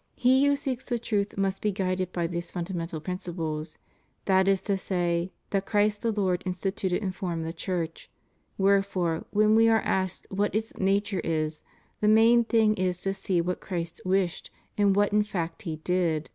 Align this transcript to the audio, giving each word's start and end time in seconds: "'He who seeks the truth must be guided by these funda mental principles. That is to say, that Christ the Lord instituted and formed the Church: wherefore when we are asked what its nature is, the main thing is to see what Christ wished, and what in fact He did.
"'He 0.14 0.46
who 0.46 0.54
seeks 0.54 0.84
the 0.84 1.00
truth 1.00 1.36
must 1.36 1.60
be 1.60 1.72
guided 1.72 2.12
by 2.12 2.28
these 2.28 2.48
funda 2.52 2.72
mental 2.72 3.00
principles. 3.00 3.76
That 4.26 4.46
is 4.46 4.60
to 4.60 4.78
say, 4.78 5.32
that 5.50 5.66
Christ 5.66 6.00
the 6.00 6.12
Lord 6.12 6.44
instituted 6.46 7.02
and 7.02 7.12
formed 7.12 7.44
the 7.44 7.52
Church: 7.52 8.08
wherefore 8.56 9.26
when 9.32 9.56
we 9.56 9.68
are 9.68 9.80
asked 9.82 10.28
what 10.30 10.54
its 10.54 10.78
nature 10.78 11.18
is, 11.24 11.64
the 12.00 12.06
main 12.06 12.44
thing 12.44 12.74
is 12.76 12.98
to 12.98 13.12
see 13.12 13.40
what 13.40 13.60
Christ 13.60 14.00
wished, 14.04 14.48
and 14.78 14.94
what 14.94 15.12
in 15.12 15.24
fact 15.24 15.62
He 15.62 15.74
did. 15.74 16.30